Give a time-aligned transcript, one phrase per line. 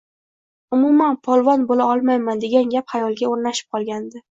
[0.77, 4.19] umuman polvon boʻla olmayman degan gap xayoliga oʻrnashib olgandi